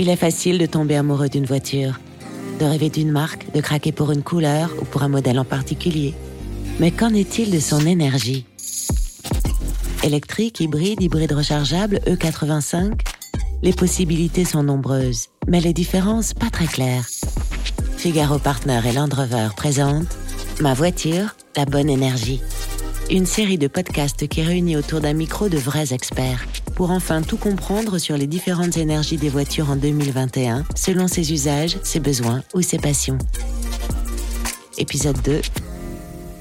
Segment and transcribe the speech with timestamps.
[0.00, 1.98] Il est facile de tomber amoureux d'une voiture,
[2.60, 6.14] de rêver d'une marque, de craquer pour une couleur ou pour un modèle en particulier.
[6.78, 8.46] Mais qu'en est-il de son énergie?
[10.04, 12.92] Électrique, hybride, hybride rechargeable, E85
[13.64, 17.08] Les possibilités sont nombreuses, mais les différences pas très claires.
[17.96, 20.16] Figaro Partner et Land Rover présentent
[20.60, 22.40] Ma voiture, la bonne énergie.
[23.10, 26.46] Une série de podcasts qui réunit autour d'un micro de vrais experts
[26.78, 31.76] pour enfin tout comprendre sur les différentes énergies des voitures en 2021 selon ses usages,
[31.82, 33.18] ses besoins ou ses passions.
[34.78, 35.40] Épisode 2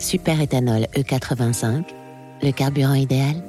[0.00, 1.84] Super éthanol E85,
[2.42, 3.44] le carburant idéal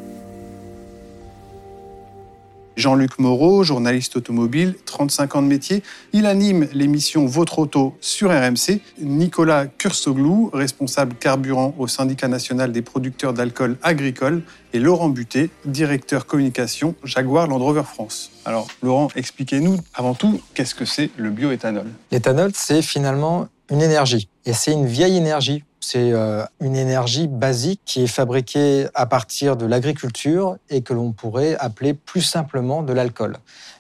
[2.75, 5.84] Jean-Luc Moreau, journaliste automobile, 35 ans de métier.
[6.13, 8.81] Il anime l'émission Votre Auto sur RMC.
[8.99, 14.43] Nicolas Kursoglou, responsable carburant au syndicat national des producteurs d'alcool agricole.
[14.73, 18.31] Et Laurent Butet, directeur communication Jaguar Land Rover France.
[18.43, 21.87] Alors, Laurent, expliquez-nous avant tout, qu'est-ce que c'est le bioéthanol?
[22.12, 24.27] L'éthanol, c'est finalement une énergie.
[24.46, 29.55] Et c'est une vieille énergie c'est euh, une énergie basique qui est fabriquée à partir
[29.55, 33.37] de l'agriculture et que l'on pourrait appeler plus simplement de l'alcool.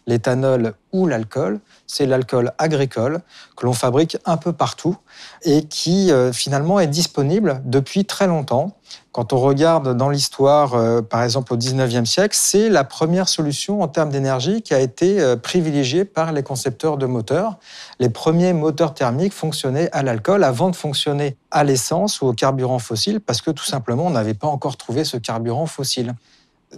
[0.07, 3.21] L'éthanol ou l'alcool, c'est l'alcool agricole
[3.57, 4.97] que l'on fabrique un peu partout
[5.43, 8.77] et qui euh, finalement est disponible depuis très longtemps.
[9.11, 13.81] Quand on regarde dans l'histoire, euh, par exemple au 19e siècle, c'est la première solution
[13.81, 17.57] en termes d'énergie qui a été euh, privilégiée par les concepteurs de moteurs.
[17.99, 22.79] Les premiers moteurs thermiques fonctionnaient à l'alcool avant de fonctionner à l'essence ou au carburant
[22.79, 26.13] fossile parce que tout simplement on n'avait pas encore trouvé ce carburant fossile.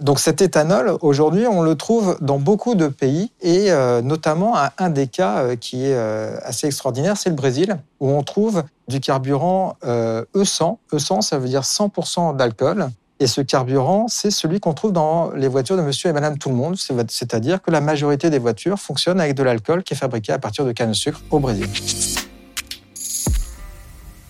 [0.00, 4.90] Donc cet éthanol, aujourd'hui, on le trouve dans beaucoup de pays et euh, notamment un
[4.90, 9.00] des cas euh, qui est euh, assez extraordinaire, c'est le Brésil, où on trouve du
[9.00, 10.78] carburant E100.
[10.92, 12.88] E100, ça veut dire 100% d'alcool.
[13.20, 16.48] Et ce carburant, c'est celui qu'on trouve dans les voitures de monsieur et madame tout
[16.48, 20.32] le monde, c'est-à-dire que la majorité des voitures fonctionnent avec de l'alcool qui est fabriqué
[20.32, 21.66] à partir de canne de sucre au Brésil.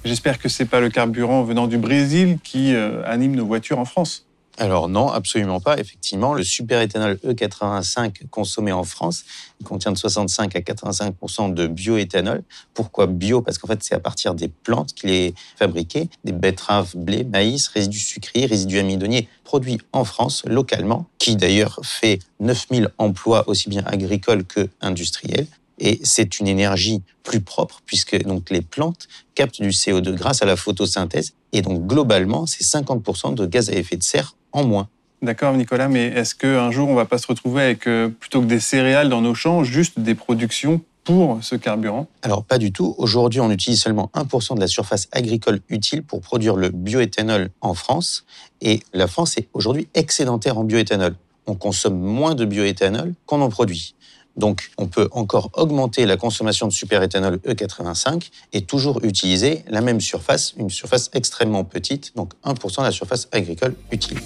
[0.04, 3.84] J'espère que ce n'est pas le carburant venant du Brésil qui anime nos voitures en
[3.84, 4.27] France.
[4.60, 5.78] Alors non, absolument pas.
[5.78, 9.24] Effectivement, le superéthanol E85 consommé en France,
[9.64, 12.42] contient de 65 à 85% de bioéthanol.
[12.74, 13.40] Pourquoi bio?
[13.40, 17.68] Parce qu'en fait, c'est à partir des plantes qu'il est fabriqué, des betteraves, blé, maïs,
[17.68, 23.84] résidus sucriers, résidus amidonniers produits en France localement, qui d'ailleurs fait 9000 emplois aussi bien
[23.86, 25.46] agricoles que industriels.
[25.78, 30.46] Et c'est une énergie plus propre puisque donc les plantes captent du CO2 grâce à
[30.46, 31.34] la photosynthèse.
[31.52, 34.88] Et donc globalement, c'est 50% de gaz à effet de serre en moins.
[35.20, 38.40] D'accord, Nicolas, mais est-ce qu'un jour, on ne va pas se retrouver avec, euh, plutôt
[38.40, 42.06] que des céréales dans nos champs, juste des productions pour ce carburant?
[42.22, 42.94] Alors, pas du tout.
[42.98, 47.74] Aujourd'hui, on utilise seulement 1% de la surface agricole utile pour produire le bioéthanol en
[47.74, 48.26] France.
[48.60, 51.16] Et la France est aujourd'hui excédentaire en bioéthanol.
[51.46, 53.96] On consomme moins de bioéthanol qu'on en produit.
[54.38, 60.00] Donc, on peut encore augmenter la consommation de superéthanol E85 et toujours utiliser la même
[60.00, 64.18] surface, une surface extrêmement petite, donc 1% de la surface agricole utile.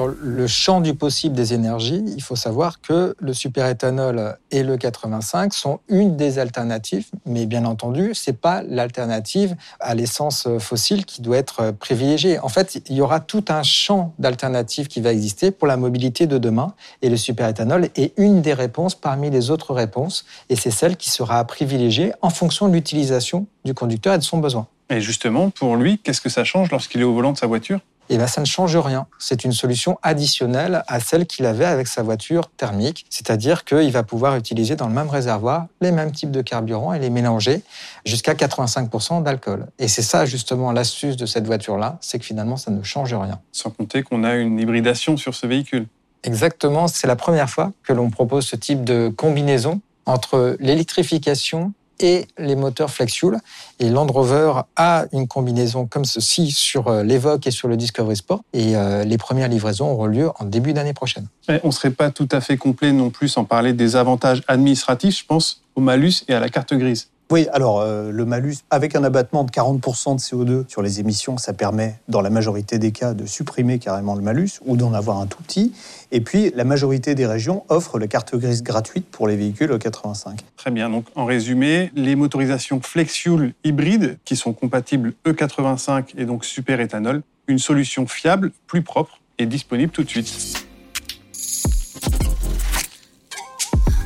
[0.00, 4.78] Sur le champ du possible des énergies, il faut savoir que le superéthanol et le
[4.78, 11.04] 85 sont une des alternatives, mais bien entendu, ce n'est pas l'alternative à l'essence fossile
[11.04, 12.38] qui doit être privilégiée.
[12.38, 16.26] En fait, il y aura tout un champ d'alternatives qui va exister pour la mobilité
[16.26, 16.72] de demain,
[17.02, 21.10] et le superéthanol est une des réponses parmi les autres réponses, et c'est celle qui
[21.10, 24.66] sera privilégiée en fonction de l'utilisation du conducteur et de son besoin.
[24.88, 27.80] Et justement, pour lui, qu'est-ce que ça change lorsqu'il est au volant de sa voiture?
[28.12, 29.06] Eh bien, ça ne change rien.
[29.18, 34.02] C'est une solution additionnelle à celle qu'il avait avec sa voiture thermique, c'est-à-dire qu'il va
[34.02, 37.62] pouvoir utiliser dans le même réservoir les mêmes types de carburant et les mélanger
[38.04, 39.66] jusqu'à 85% d'alcool.
[39.78, 43.40] Et c'est ça justement l'astuce de cette voiture-là, c'est que finalement, ça ne change rien.
[43.52, 45.86] Sans compter qu'on a une hybridation sur ce véhicule.
[46.24, 52.26] Exactement, c'est la première fois que l'on propose ce type de combinaison entre l'électrification et
[52.38, 53.38] les moteurs flex-fuel.
[53.78, 58.16] Et Land Rover a une combinaison comme ceci sur euh, l'Evoque et sur le Discovery
[58.16, 58.40] Sport.
[58.52, 61.26] Et euh, les premières livraisons auront lieu en début d'année prochaine.
[61.62, 65.18] on ne serait pas tout à fait complet non plus sans parler des avantages administratifs,
[65.18, 67.08] je pense, au malus et à la carte grise.
[67.30, 71.38] Oui, alors euh, le malus, avec un abattement de 40% de CO2 sur les émissions,
[71.38, 75.18] ça permet, dans la majorité des cas, de supprimer carrément le malus ou d'en avoir
[75.18, 75.72] un tout petit.
[76.10, 80.40] Et puis, la majorité des régions offrent la carte grise gratuite pour les véhicules E85.
[80.56, 80.90] Très bien.
[80.90, 87.22] Donc, en résumé, les motorisations flex-fuel hybrides, qui sont compatibles E85 et donc super éthanol,
[87.46, 90.66] une solution fiable, plus propre et disponible tout de suite.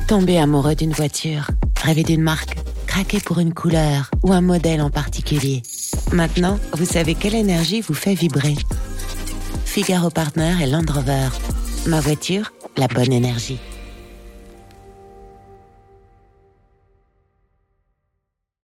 [0.07, 1.47] Tomber amoureux d'une voiture,
[1.81, 2.64] rêver d'une marque
[2.95, 5.63] craquer pour une couleur ou un modèle en particulier.
[6.13, 8.55] Maintenant, vous savez quelle énergie vous fait vibrer.
[9.65, 11.27] Figaro Partner et Land Rover.
[11.87, 13.59] Ma voiture, la bonne énergie.